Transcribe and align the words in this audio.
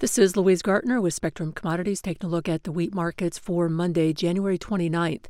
This 0.00 0.16
is 0.16 0.36
Louise 0.36 0.62
Gartner 0.62 1.00
with 1.00 1.12
Spectrum 1.12 1.52
Commodities 1.52 2.00
taking 2.00 2.28
a 2.28 2.30
look 2.30 2.48
at 2.48 2.62
the 2.62 2.70
wheat 2.70 2.94
markets 2.94 3.36
for 3.36 3.68
Monday, 3.68 4.12
January 4.12 4.56
29th. 4.56 5.24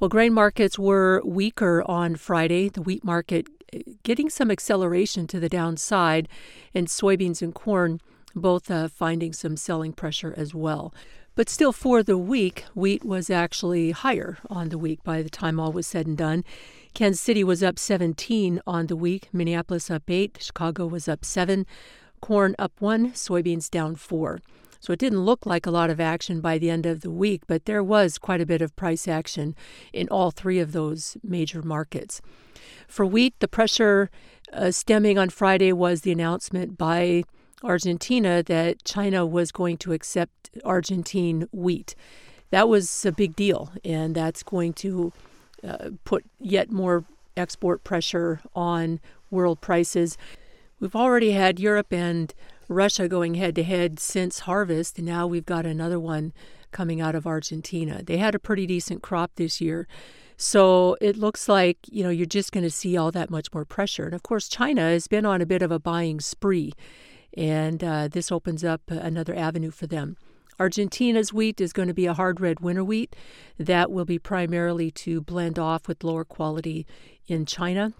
Well, 0.00 0.08
grain 0.08 0.34
markets 0.34 0.76
were 0.76 1.22
weaker 1.24 1.84
on 1.86 2.16
Friday. 2.16 2.68
The 2.68 2.82
wheat 2.82 3.04
market 3.04 3.46
eh, 3.72 3.82
getting 4.02 4.28
some 4.28 4.50
acceleration 4.50 5.28
to 5.28 5.38
the 5.38 5.48
downside, 5.48 6.26
and 6.74 6.88
soybeans 6.88 7.42
and 7.42 7.54
corn 7.54 8.00
both 8.34 8.72
uh, 8.72 8.88
finding 8.88 9.32
some 9.32 9.56
selling 9.56 9.92
pressure 9.92 10.34
as 10.36 10.52
well. 10.52 10.92
But 11.36 11.48
still, 11.48 11.72
for 11.72 12.02
the 12.02 12.18
week, 12.18 12.64
wheat 12.74 13.04
was 13.04 13.30
actually 13.30 13.92
higher 13.92 14.38
on 14.50 14.70
the 14.70 14.78
week 14.78 15.04
by 15.04 15.22
the 15.22 15.30
time 15.30 15.60
all 15.60 15.70
was 15.70 15.86
said 15.86 16.08
and 16.08 16.18
done. 16.18 16.42
Kansas 16.92 17.20
City 17.20 17.44
was 17.44 17.62
up 17.62 17.78
17 17.78 18.60
on 18.66 18.88
the 18.88 18.96
week, 18.96 19.28
Minneapolis 19.32 19.92
up 19.92 20.10
8, 20.10 20.38
Chicago 20.40 20.88
was 20.88 21.06
up 21.06 21.24
7 21.24 21.66
corn 22.20 22.54
up 22.58 22.72
one, 22.80 23.12
soybeans 23.12 23.70
down 23.70 23.94
four. 23.94 24.40
So 24.80 24.92
it 24.92 24.98
didn't 24.98 25.24
look 25.24 25.44
like 25.44 25.66
a 25.66 25.72
lot 25.72 25.90
of 25.90 26.00
action 26.00 26.40
by 26.40 26.58
the 26.58 26.70
end 26.70 26.86
of 26.86 27.00
the 27.00 27.10
week, 27.10 27.42
but 27.46 27.64
there 27.64 27.82
was 27.82 28.16
quite 28.18 28.40
a 28.40 28.46
bit 28.46 28.62
of 28.62 28.76
price 28.76 29.08
action 29.08 29.56
in 29.92 30.08
all 30.08 30.30
three 30.30 30.60
of 30.60 30.72
those 30.72 31.16
major 31.22 31.62
markets. 31.62 32.20
For 32.86 33.04
wheat, 33.04 33.34
the 33.40 33.48
pressure 33.48 34.08
uh, 34.52 34.70
stemming 34.70 35.18
on 35.18 35.30
Friday 35.30 35.72
was 35.72 36.02
the 36.02 36.12
announcement 36.12 36.78
by 36.78 37.24
Argentina 37.62 38.42
that 38.44 38.84
China 38.84 39.26
was 39.26 39.50
going 39.50 39.76
to 39.78 39.92
accept 39.92 40.50
Argentine 40.64 41.48
wheat. 41.52 41.94
That 42.50 42.68
was 42.68 43.04
a 43.04 43.12
big 43.12 43.36
deal, 43.36 43.72
and 43.84 44.14
that's 44.14 44.42
going 44.42 44.72
to 44.74 45.12
uh, 45.62 45.90
put 46.04 46.24
yet 46.38 46.70
more 46.70 47.04
export 47.36 47.84
pressure 47.84 48.40
on 48.54 49.00
world 49.30 49.60
prices. 49.60 50.16
We've 50.80 50.94
already 50.94 51.32
had 51.32 51.58
Europe 51.58 51.92
and 51.92 52.32
Russia 52.68 53.08
going 53.08 53.34
head 53.34 53.56
to 53.56 53.64
head 53.64 53.98
since 53.98 54.40
harvest, 54.40 54.98
and 54.98 55.06
now 55.06 55.26
we've 55.26 55.46
got 55.46 55.66
another 55.66 55.98
one 55.98 56.32
coming 56.70 57.00
out 57.00 57.16
of 57.16 57.26
Argentina. 57.26 58.02
They 58.04 58.18
had 58.18 58.34
a 58.34 58.38
pretty 58.38 58.64
decent 58.66 59.02
crop 59.02 59.32
this 59.34 59.60
year. 59.60 59.88
So 60.36 60.96
it 61.00 61.16
looks 61.16 61.48
like, 61.48 61.78
you 61.90 62.04
know, 62.04 62.10
you're 62.10 62.26
just 62.26 62.52
going 62.52 62.62
to 62.62 62.70
see 62.70 62.96
all 62.96 63.10
that 63.10 63.28
much 63.28 63.52
more 63.52 63.64
pressure. 63.64 64.04
And 64.04 64.14
of 64.14 64.22
course, 64.22 64.48
China 64.48 64.82
has 64.82 65.08
been 65.08 65.26
on 65.26 65.40
a 65.40 65.46
bit 65.46 65.62
of 65.62 65.72
a 65.72 65.80
buying 65.80 66.20
spree, 66.20 66.72
and 67.36 67.82
uh, 67.82 68.06
this 68.06 68.30
opens 68.30 68.62
up 68.62 68.82
another 68.88 69.34
avenue 69.34 69.72
for 69.72 69.88
them. 69.88 70.16
Argentina's 70.60 71.32
wheat 71.32 71.60
is 71.60 71.72
going 71.72 71.88
to 71.88 71.94
be 71.94 72.06
a 72.06 72.14
hard 72.14 72.40
red 72.40 72.60
winter 72.60 72.84
wheat 72.84 73.16
that 73.58 73.90
will 73.90 74.04
be 74.04 74.18
primarily 74.18 74.92
to 74.92 75.20
blend 75.20 75.58
off 75.58 75.88
with 75.88 76.04
lower 76.04 76.24
quality 76.24 76.86
in 77.26 77.46
China 77.46 77.94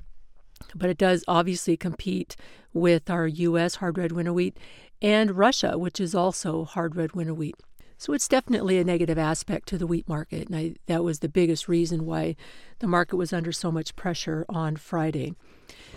but 0.74 0.90
it 0.90 0.98
does 0.98 1.24
obviously 1.28 1.76
compete 1.76 2.36
with 2.72 3.10
our 3.10 3.26
U.S. 3.26 3.76
hard 3.76 3.98
red 3.98 4.12
winter 4.12 4.32
wheat 4.32 4.56
and 5.00 5.36
Russia, 5.36 5.78
which 5.78 6.00
is 6.00 6.14
also 6.14 6.64
hard 6.64 6.96
red 6.96 7.12
winter 7.12 7.34
wheat. 7.34 7.56
So 8.00 8.12
it's 8.12 8.28
definitely 8.28 8.78
a 8.78 8.84
negative 8.84 9.18
aspect 9.18 9.66
to 9.68 9.78
the 9.78 9.86
wheat 9.86 10.08
market, 10.08 10.48
and 10.48 10.56
I, 10.56 10.74
that 10.86 11.02
was 11.02 11.18
the 11.18 11.28
biggest 11.28 11.66
reason 11.66 12.06
why 12.06 12.36
the 12.78 12.86
market 12.86 13.16
was 13.16 13.32
under 13.32 13.50
so 13.50 13.72
much 13.72 13.96
pressure 13.96 14.46
on 14.48 14.76
Friday. 14.76 15.34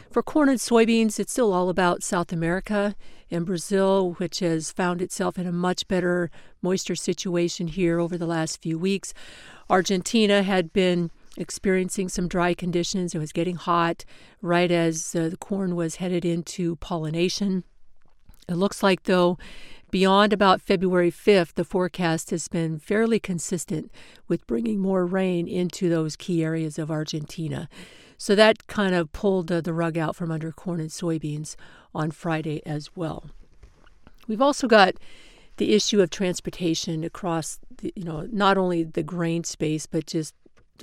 For 0.09 0.23
corn 0.23 0.49
and 0.49 0.57
soybeans, 0.57 1.19
it's 1.19 1.31
still 1.31 1.53
all 1.53 1.69
about 1.69 2.03
South 2.03 2.33
America 2.33 2.95
and 3.29 3.45
Brazil, 3.45 4.13
which 4.13 4.39
has 4.39 4.71
found 4.71 5.01
itself 5.01 5.37
in 5.37 5.45
a 5.45 5.51
much 5.51 5.87
better 5.87 6.31
moisture 6.61 6.95
situation 6.95 7.67
here 7.67 7.99
over 7.99 8.17
the 8.17 8.25
last 8.25 8.61
few 8.61 8.79
weeks. 8.79 9.13
Argentina 9.69 10.41
had 10.41 10.73
been 10.73 11.11
experiencing 11.37 12.09
some 12.09 12.27
dry 12.27 12.53
conditions. 12.53 13.15
It 13.15 13.19
was 13.19 13.31
getting 13.31 13.55
hot 13.55 14.05
right 14.41 14.71
as 14.71 15.15
uh, 15.15 15.29
the 15.29 15.37
corn 15.37 15.75
was 15.75 15.95
headed 15.95 16.25
into 16.25 16.75
pollination. 16.77 17.63
It 18.49 18.55
looks 18.55 18.83
like, 18.83 19.03
though, 19.03 19.37
beyond 19.91 20.33
about 20.33 20.61
February 20.61 21.11
5th, 21.11 21.53
the 21.53 21.63
forecast 21.63 22.31
has 22.31 22.47
been 22.47 22.79
fairly 22.79 23.19
consistent 23.19 23.91
with 24.27 24.47
bringing 24.47 24.79
more 24.79 25.05
rain 25.05 25.47
into 25.47 25.89
those 25.89 26.15
key 26.15 26.43
areas 26.43 26.77
of 26.77 26.91
Argentina. 26.91 27.69
So 28.17 28.35
that 28.35 28.67
kind 28.67 28.93
of 28.93 29.11
pulled 29.13 29.51
uh, 29.51 29.61
the 29.61 29.73
rug 29.73 29.97
out 29.97 30.15
from 30.15 30.31
under 30.31 30.51
corn 30.51 30.79
and 30.79 30.89
soybeans 30.89 31.55
on 31.95 32.11
Friday 32.11 32.61
as 32.65 32.95
well. 32.95 33.29
We've 34.27 34.41
also 34.41 34.67
got 34.67 34.95
the 35.57 35.73
issue 35.73 36.01
of 36.01 36.09
transportation 36.09 37.03
across, 37.03 37.59
the, 37.77 37.91
you 37.95 38.03
know, 38.03 38.27
not 38.31 38.57
only 38.57 38.83
the 38.83 39.03
grain 39.03 39.43
space, 39.43 39.85
but 39.85 40.07
just 40.07 40.33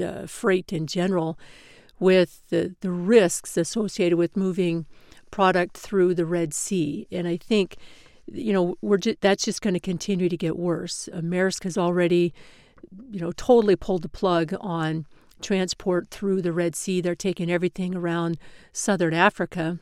uh, 0.01 0.27
freight 0.27 0.73
in 0.73 0.87
general 0.87 1.39
with 1.99 2.43
the, 2.51 2.75
the 2.81 2.91
risks 2.91 3.57
associated 3.57 4.17
with 4.17 4.37
moving 4.37 4.87
product 5.31 5.77
through 5.77 6.15
the 6.15 6.27
Red 6.27 6.55
Sea. 6.55 7.07
And 7.11 7.27
I 7.27 7.37
think, 7.37 7.77
you 8.27 8.53
know, 8.53 8.77
we're 8.81 8.99
ju- 8.99 9.17
that's 9.21 9.45
just 9.45 9.63
going 9.63 9.75
to 9.75 9.81
continue 9.81 10.29
to 10.29 10.37
get 10.37 10.57
worse. 10.57 11.09
Uh, 11.13 11.21
Maersk 11.21 11.65
has 11.65 11.77
already, 11.77 12.33
you 13.11 13.21
know, 13.21 13.33
totally 13.33 13.77
pulled 13.77 14.03
the 14.03 14.09
plug 14.09 14.55
on 14.61 15.07
transport 15.41 16.09
through 16.11 16.43
the 16.43 16.53
Red 16.53 16.75
Sea. 16.75 17.01
They're 17.01 17.15
taking 17.15 17.51
everything 17.51 17.95
around 17.95 18.39
southern 18.73 19.15
Africa. 19.15 19.79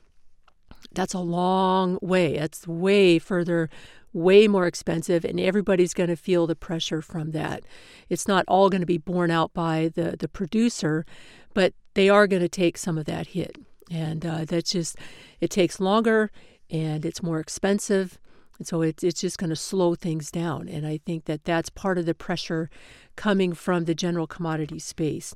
That's 0.93 1.15
a 1.15 1.21
long 1.21 1.99
way. 2.01 2.39
That's 2.39 2.67
way 2.67 3.19
further 3.19 3.69
way 4.17 4.49
more 4.49 4.67
expensive, 4.67 5.27
and 5.27 5.39
everybody's 5.39 5.93
going 5.93 6.09
to 6.09 6.17
feel 6.17 6.47
the 6.47 6.57
pressure 6.57 7.03
from 7.03 7.33
that. 7.33 7.63
It's 8.09 8.27
not 8.27 8.47
all 8.49 8.71
going 8.71 8.81
to 8.81 8.87
be 8.87 8.97
borne 8.97 9.31
out 9.31 9.53
by 9.53 9.91
the, 9.95 10.17
the 10.19 10.27
producer, 10.27 11.05
but 11.53 11.75
they 11.93 12.09
are 12.09 12.27
going 12.27 12.41
to 12.41 12.49
take 12.49 12.79
some 12.79 12.97
of 12.97 13.05
that 13.05 13.29
hit. 13.29 13.59
And 13.91 14.25
uh, 14.25 14.47
that's 14.47 14.73
just, 14.73 14.97
it 15.41 15.51
takes 15.51 15.81
longer 15.81 16.31
and 16.71 17.05
it's 17.05 17.23
more 17.23 17.41
expensive. 17.41 18.19
And 18.59 18.67
so 18.67 18.81
it's, 18.81 19.05
it's 19.05 19.21
just 19.21 19.39
going 19.39 19.51
to 19.51 19.57
slow 19.57 19.95
things 19.95 20.31
down. 20.31 20.67
And 20.67 20.87
I 20.87 20.99
think 21.05 21.27
that 21.27 21.45
that's 21.45 21.69
part 21.69 21.99
of 21.99 22.07
the 22.07 22.15
pressure 22.15 22.71
coming 23.17 23.53
from 23.53 23.85
the 23.85 23.95
general 23.95 24.27
commodity 24.27 24.79
space. 24.79 25.35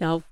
Now, 0.00 0.22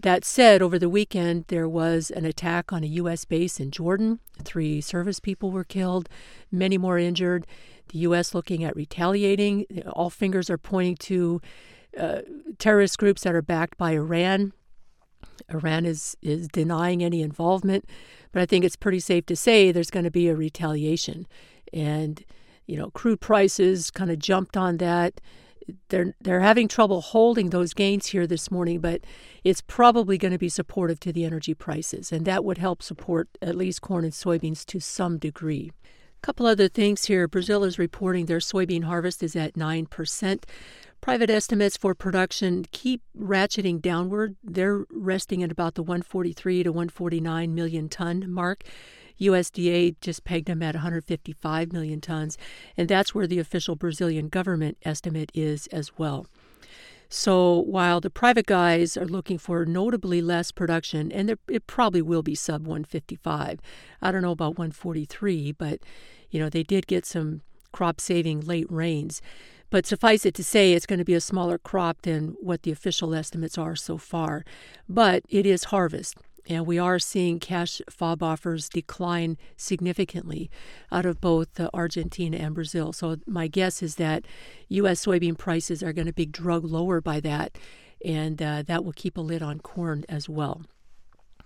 that 0.00 0.24
said, 0.24 0.62
over 0.62 0.78
the 0.78 0.88
weekend, 0.88 1.46
there 1.48 1.68
was 1.68 2.10
an 2.10 2.24
attack 2.24 2.72
on 2.72 2.84
a 2.84 2.88
U.S. 2.88 3.24
base 3.24 3.58
in 3.58 3.70
Jordan. 3.70 4.20
Three 4.42 4.80
service 4.80 5.20
people 5.20 5.50
were 5.50 5.64
killed, 5.64 6.08
many 6.52 6.76
more 6.76 6.98
injured. 6.98 7.46
The 7.88 8.00
U.S. 8.00 8.34
looking 8.34 8.62
at 8.62 8.76
retaliating. 8.76 9.66
All 9.92 10.10
fingers 10.10 10.50
are 10.50 10.58
pointing 10.58 10.96
to 10.96 11.40
uh, 11.98 12.20
terrorist 12.58 12.98
groups 12.98 13.22
that 13.22 13.34
are 13.34 13.42
backed 13.42 13.78
by 13.78 13.92
Iran. 13.92 14.52
Iran 15.48 15.86
is, 15.86 16.16
is 16.22 16.46
denying 16.48 17.02
any 17.02 17.22
involvement, 17.22 17.86
but 18.32 18.42
I 18.42 18.46
think 18.46 18.64
it's 18.64 18.76
pretty 18.76 19.00
safe 19.00 19.26
to 19.26 19.36
say 19.36 19.72
there's 19.72 19.90
going 19.90 20.04
to 20.04 20.10
be 20.10 20.28
a 20.28 20.36
retaliation. 20.36 21.26
And, 21.72 22.24
you 22.66 22.76
know, 22.76 22.90
crude 22.90 23.20
prices 23.20 23.90
kind 23.90 24.10
of 24.10 24.18
jumped 24.18 24.56
on 24.56 24.76
that 24.76 25.20
they're 25.88 26.14
they're 26.20 26.40
having 26.40 26.68
trouble 26.68 27.00
holding 27.00 27.50
those 27.50 27.74
gains 27.74 28.06
here 28.06 28.26
this 28.26 28.50
morning, 28.50 28.80
but 28.80 29.02
it's 29.44 29.60
probably 29.60 30.18
going 30.18 30.32
to 30.32 30.38
be 30.38 30.48
supportive 30.48 31.00
to 31.00 31.12
the 31.12 31.24
energy 31.24 31.54
prices, 31.54 32.12
and 32.12 32.24
that 32.26 32.44
would 32.44 32.58
help 32.58 32.82
support 32.82 33.28
at 33.40 33.56
least 33.56 33.82
corn 33.82 34.04
and 34.04 34.12
soybeans 34.12 34.64
to 34.66 34.80
some 34.80 35.18
degree. 35.18 35.72
A 36.22 36.26
couple 36.26 36.46
other 36.46 36.68
things 36.68 37.06
here. 37.06 37.26
Brazil 37.26 37.64
is 37.64 37.78
reporting 37.78 38.26
their 38.26 38.38
soybean 38.38 38.84
harvest 38.84 39.22
is 39.22 39.34
at 39.34 39.54
9%. 39.54 40.44
Private 41.00 41.30
estimates 41.30 41.78
for 41.78 41.94
production 41.94 42.66
keep 42.72 43.00
ratcheting 43.18 43.80
downward. 43.80 44.36
They're 44.44 44.84
resting 44.90 45.42
at 45.42 45.50
about 45.50 45.76
the 45.76 45.82
143 45.82 46.62
to 46.64 46.70
149 46.70 47.54
million 47.54 47.88
ton 47.88 48.30
mark. 48.30 48.64
USDA 49.20 49.96
just 50.00 50.24
pegged 50.24 50.46
them 50.46 50.62
at 50.62 50.74
155 50.74 51.72
million 51.72 52.00
tons, 52.00 52.38
and 52.76 52.88
that's 52.88 53.14
where 53.14 53.26
the 53.26 53.38
official 53.38 53.76
Brazilian 53.76 54.28
government 54.28 54.78
estimate 54.84 55.30
is 55.34 55.66
as 55.68 55.98
well. 55.98 56.26
So 57.12 57.58
while 57.58 58.00
the 58.00 58.08
private 58.08 58.46
guys 58.46 58.96
are 58.96 59.04
looking 59.04 59.36
for 59.36 59.66
notably 59.66 60.22
less 60.22 60.52
production, 60.52 61.10
and 61.10 61.36
it 61.48 61.66
probably 61.66 62.02
will 62.02 62.22
be 62.22 62.36
sub 62.36 62.62
155, 62.62 63.60
I 64.00 64.12
don't 64.12 64.22
know 64.22 64.30
about 64.30 64.56
143, 64.58 65.52
but 65.52 65.80
you 66.30 66.38
know 66.38 66.48
they 66.48 66.62
did 66.62 66.86
get 66.86 67.04
some 67.04 67.42
crop 67.72 68.00
saving 68.00 68.40
late 68.42 68.70
rains. 68.70 69.20
But 69.70 69.86
suffice 69.86 70.26
it 70.26 70.34
to 70.34 70.44
say, 70.44 70.72
it's 70.72 70.86
going 70.86 70.98
to 70.98 71.04
be 71.04 71.14
a 71.14 71.20
smaller 71.20 71.56
crop 71.56 72.02
than 72.02 72.36
what 72.40 72.62
the 72.62 72.72
official 72.72 73.14
estimates 73.14 73.56
are 73.56 73.76
so 73.76 73.98
far. 73.98 74.44
But 74.88 75.22
it 75.28 75.46
is 75.46 75.64
harvest. 75.64 76.16
And 76.48 76.66
we 76.66 76.78
are 76.78 76.98
seeing 76.98 77.38
cash 77.38 77.80
FOB 77.88 78.22
offers 78.22 78.68
decline 78.68 79.36
significantly 79.56 80.50
out 80.90 81.06
of 81.06 81.20
both 81.20 81.60
uh, 81.60 81.68
Argentina 81.74 82.38
and 82.38 82.54
Brazil. 82.54 82.92
So 82.92 83.16
my 83.26 83.46
guess 83.46 83.82
is 83.82 83.96
that 83.96 84.24
U.S. 84.68 85.04
soybean 85.04 85.36
prices 85.36 85.82
are 85.82 85.92
going 85.92 86.06
to 86.06 86.12
be 86.12 86.26
drug 86.26 86.64
lower 86.64 87.00
by 87.00 87.20
that, 87.20 87.56
and 88.04 88.40
uh, 88.40 88.62
that 88.66 88.84
will 88.84 88.92
keep 88.92 89.16
a 89.16 89.20
lid 89.20 89.42
on 89.42 89.60
corn 89.60 90.04
as 90.08 90.28
well. 90.28 90.62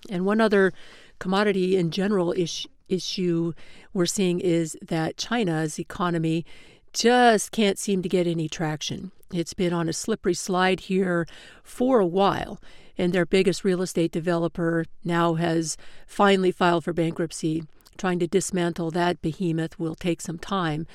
And 0.08 0.24
one 0.24 0.40
other 0.40 0.72
commodity 1.18 1.76
in 1.76 1.90
general 1.90 2.32
is- 2.32 2.66
issue 2.88 3.52
we're 3.92 4.06
seeing 4.06 4.40
is 4.40 4.76
that 4.82 5.16
China's 5.16 5.78
economy 5.78 6.44
just 6.92 7.50
can't 7.50 7.78
seem 7.78 8.02
to 8.02 8.08
get 8.08 8.26
any 8.26 8.48
traction. 8.48 9.10
It's 9.32 9.54
been 9.54 9.72
on 9.72 9.88
a 9.88 9.92
slippery 9.92 10.34
slide 10.34 10.80
here 10.80 11.26
for 11.62 11.98
a 11.98 12.06
while 12.06 12.60
and 12.96 13.12
their 13.12 13.26
biggest 13.26 13.64
real 13.64 13.82
estate 13.82 14.12
developer 14.12 14.84
now 15.04 15.34
has 15.34 15.76
finally 16.06 16.52
filed 16.52 16.84
for 16.84 16.92
bankruptcy 16.92 17.64
trying 17.96 18.18
to 18.18 18.26
dismantle 18.26 18.90
that 18.90 19.22
behemoth 19.22 19.78
will 19.78 19.94
take 19.94 20.20
some 20.20 20.38
time, 20.38 20.86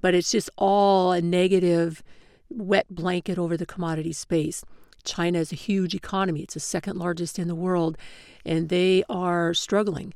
but 0.00 0.14
it's 0.14 0.30
just 0.30 0.50
all 0.56 1.12
a 1.12 1.20
negative 1.20 2.02
wet 2.48 2.86
blanket 2.90 3.38
over 3.38 3.56
the 3.56 3.66
commodity 3.66 4.12
space. 4.12 4.64
China 5.04 5.38
is 5.38 5.52
a 5.52 5.56
huge 5.56 5.94
economy, 5.94 6.42
it's 6.42 6.54
the 6.54 6.60
second 6.60 6.96
largest 6.96 7.38
in 7.38 7.48
the 7.48 7.54
world, 7.54 7.98
and 8.44 8.68
they 8.68 9.04
are 9.08 9.52
struggling. 9.52 10.14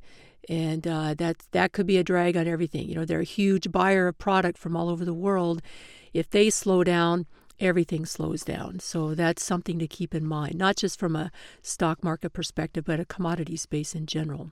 And 0.49 0.87
uh, 0.87 1.13
that, 1.15 1.43
that 1.51 1.73
could 1.73 1.87
be 1.87 1.99
a 1.99 2.05
drag 2.05 2.37
on 2.37 2.47
everything. 2.47 2.89
You 2.89 2.95
know, 2.95 3.05
they're 3.05 3.21
a 3.21 3.25
huge 3.25 3.71
buyer 3.71 4.09
of 4.09 4.17
product 4.17 4.57
from 4.57 4.77
all 4.77 4.89
over 4.89 5.05
the 5.05 5.13
world. 5.13 5.61
If 6.15 6.31
they 6.31 6.49
slow 6.49 6.85
down, 6.85 7.27
everything 7.61 8.07
slows 8.07 8.45
down. 8.45 8.81
So 8.81 9.15
that's 9.15 9.45
something 9.45 9.79
to 9.79 9.87
keep 9.87 10.15
in 10.15 10.27
mind, 10.27 10.57
not 10.57 10.77
just 10.77 10.99
from 10.99 11.17
a 11.17 11.31
stock 11.63 12.03
market 12.03 12.31
perspective, 12.31 12.85
but 12.85 13.01
a 13.01 13.05
commodity 13.05 13.57
space 13.57 13.95
in 13.95 14.07
general. 14.07 14.51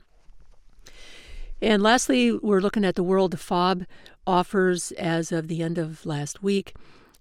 And 1.60 1.82
lastly, 1.82 2.32
we're 2.32 2.60
looking 2.60 2.84
at 2.84 2.96
the 2.96 3.02
world 3.02 3.38
FOB 3.38 3.84
offers 4.26 4.92
as 4.92 5.32
of 5.32 5.48
the 5.48 5.62
end 5.62 5.78
of 5.78 6.04
last 6.04 6.42
week. 6.42 6.74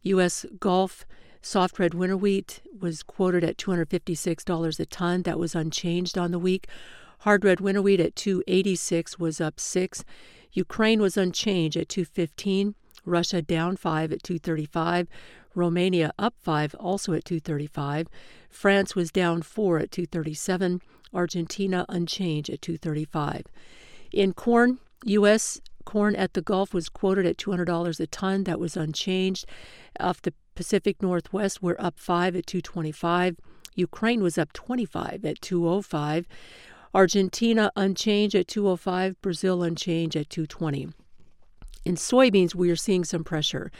U.S. 0.03 0.45
Gulf 0.59 1.05
soft 1.41 1.79
red 1.79 1.93
winter 1.93 2.17
wheat 2.17 2.61
was 2.79 3.03
quoted 3.03 3.43
at 3.43 3.57
$256 3.57 4.79
a 4.79 4.85
ton. 4.87 5.21
That 5.21 5.39
was 5.39 5.55
unchanged 5.55 6.17
on 6.17 6.31
the 6.31 6.39
week. 6.39 6.67
Hard 7.19 7.45
red 7.45 7.59
winter 7.59 7.81
wheat 7.81 7.99
at 7.99 8.15
286 8.15 9.17
was 9.19 9.39
up 9.39 9.59
6. 9.59 10.03
Ukraine 10.51 11.01
was 11.01 11.17
unchanged 11.17 11.77
at 11.77 11.89
215. 11.89 12.75
Russia 13.05 13.41
down 13.41 13.77
5 13.77 14.11
at 14.11 14.23
235. 14.23 15.07
Romania 15.55 16.11
up 16.19 16.35
5 16.41 16.75
also 16.75 17.13
at 17.13 17.25
235. 17.25 18.07
France 18.49 18.95
was 18.95 19.11
down 19.11 19.41
4 19.41 19.79
at 19.79 19.91
237. 19.91 20.81
Argentina 21.13 21.85
unchanged 21.89 22.49
at 22.49 22.61
235. 22.61 23.43
In 24.11 24.33
corn, 24.33 24.79
U.S. 25.05 25.61
corn 25.85 26.15
at 26.15 26.33
the 26.33 26.41
Gulf 26.41 26.73
was 26.73 26.89
quoted 26.89 27.25
at 27.25 27.37
$200 27.37 27.99
a 27.99 28.07
ton. 28.07 28.43
That 28.43 28.59
was 28.59 28.75
unchanged. 28.77 29.45
Off 29.99 30.21
the 30.21 30.33
Pacific 30.55 31.01
Northwest, 31.01 31.61
we're 31.61 31.75
up 31.79 31.99
5 31.99 32.35
at 32.35 32.47
225. 32.47 33.37
Ukraine 33.75 34.23
was 34.23 34.37
up 34.37 34.53
25 34.53 35.25
at 35.25 35.41
205. 35.41 36.27
Argentina 36.93 37.71
unchanged 37.75 38.35
at 38.35 38.47
205. 38.47 39.21
Brazil 39.21 39.63
unchanged 39.63 40.15
at 40.15 40.29
220. 40.29 40.89
In 41.83 41.95
soybeans, 41.95 42.55
we 42.55 42.71
are 42.71 42.75
seeing 42.75 43.03
some 43.03 43.23
pressure. 43.23 43.71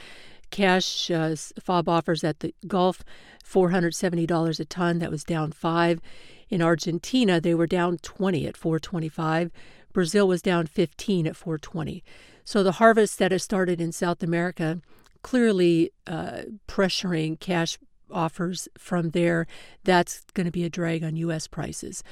Cash 0.56 1.10
uh, 1.10 1.36
FOB 1.60 1.86
offers 1.86 2.24
at 2.24 2.40
the 2.40 2.54
Gulf 2.66 3.04
$470 3.44 4.58
a 4.58 4.64
ton. 4.64 5.00
That 5.00 5.10
was 5.10 5.22
down 5.22 5.52
5. 5.52 6.00
In 6.48 6.62
Argentina, 6.62 7.42
they 7.42 7.54
were 7.54 7.66
down 7.66 7.98
20 7.98 8.46
at 8.46 8.56
425. 8.56 9.50
Brazil 9.92 10.26
was 10.26 10.40
down 10.40 10.66
15 10.66 11.26
at 11.26 11.36
420. 11.36 12.02
So 12.42 12.62
the 12.62 12.72
harvest 12.72 13.18
that 13.18 13.32
has 13.32 13.42
started 13.42 13.82
in 13.82 13.92
South 13.92 14.22
America 14.22 14.80
clearly 15.20 15.90
uh, 16.06 16.44
pressuring 16.66 17.38
cash 17.38 17.76
offers 18.10 18.68
from 18.78 19.10
there. 19.10 19.46
That's 19.84 20.22
going 20.34 20.46
to 20.46 20.52
be 20.52 20.64
a 20.64 20.70
drag 20.70 21.02
on 21.02 21.16
U.S. 21.16 21.46
prices. 21.46 22.02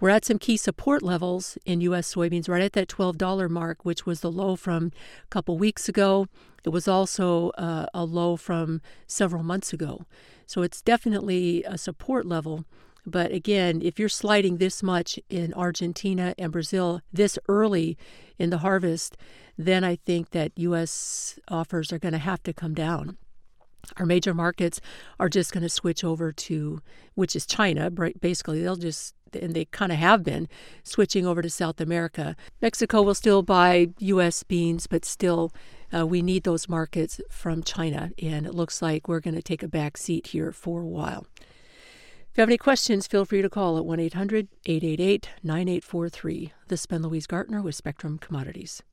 We're 0.00 0.10
at 0.10 0.24
some 0.24 0.38
key 0.38 0.56
support 0.56 1.02
levels 1.02 1.58
in 1.64 1.80
U.S. 1.82 2.14
soybeans, 2.14 2.48
right 2.48 2.62
at 2.62 2.72
that 2.72 2.88
$12 2.88 3.50
mark, 3.50 3.84
which 3.84 4.06
was 4.06 4.20
the 4.20 4.30
low 4.30 4.56
from 4.56 4.92
a 5.24 5.28
couple 5.28 5.58
weeks 5.58 5.88
ago. 5.88 6.26
It 6.64 6.70
was 6.70 6.88
also 6.88 7.50
uh, 7.50 7.86
a 7.92 8.04
low 8.04 8.36
from 8.36 8.80
several 9.06 9.42
months 9.42 9.72
ago. 9.72 10.06
So 10.46 10.62
it's 10.62 10.82
definitely 10.82 11.64
a 11.64 11.78
support 11.78 12.26
level. 12.26 12.64
But 13.06 13.32
again, 13.32 13.80
if 13.82 13.98
you're 13.98 14.08
sliding 14.08 14.56
this 14.58 14.82
much 14.82 15.18
in 15.28 15.54
Argentina 15.54 16.34
and 16.38 16.52
Brazil 16.52 17.00
this 17.12 17.38
early 17.48 17.96
in 18.38 18.50
the 18.50 18.58
harvest, 18.58 19.16
then 19.56 19.84
I 19.84 19.96
think 19.96 20.30
that 20.30 20.52
U.S. 20.56 21.38
offers 21.48 21.92
are 21.92 21.98
going 21.98 22.12
to 22.12 22.18
have 22.18 22.42
to 22.44 22.52
come 22.52 22.74
down. 22.74 23.16
Our 23.96 24.06
major 24.06 24.34
markets 24.34 24.80
are 25.18 25.28
just 25.28 25.52
going 25.52 25.62
to 25.62 25.68
switch 25.68 26.04
over 26.04 26.32
to, 26.32 26.80
which 27.14 27.34
is 27.34 27.46
China. 27.46 27.90
Basically, 27.90 28.62
they'll 28.62 28.76
just, 28.76 29.14
and 29.32 29.54
they 29.54 29.64
kind 29.66 29.92
of 29.92 29.98
have 29.98 30.22
been, 30.22 30.48
switching 30.82 31.26
over 31.26 31.42
to 31.42 31.50
South 31.50 31.80
America. 31.80 32.36
Mexico 32.60 33.02
will 33.02 33.14
still 33.14 33.42
buy 33.42 33.88
U.S. 33.98 34.42
beans, 34.42 34.86
but 34.86 35.04
still, 35.04 35.52
uh, 35.96 36.06
we 36.06 36.22
need 36.22 36.44
those 36.44 36.68
markets 36.68 37.20
from 37.30 37.62
China. 37.62 38.10
And 38.22 38.46
it 38.46 38.54
looks 38.54 38.82
like 38.82 39.08
we're 39.08 39.20
going 39.20 39.34
to 39.34 39.42
take 39.42 39.62
a 39.62 39.68
back 39.68 39.96
seat 39.96 40.28
here 40.28 40.52
for 40.52 40.82
a 40.82 40.86
while. 40.86 41.26
If 42.30 42.38
you 42.38 42.42
have 42.42 42.48
any 42.48 42.58
questions, 42.58 43.08
feel 43.08 43.24
free 43.24 43.42
to 43.42 43.50
call 43.50 43.76
at 43.76 43.84
1 43.84 43.98
800 43.98 44.48
888 44.64 45.30
9843. 45.42 46.52
This 46.68 46.80
has 46.82 46.86
been 46.86 47.02
Louise 47.02 47.26
Gartner 47.26 47.60
with 47.60 47.74
Spectrum 47.74 48.18
Commodities. 48.18 48.84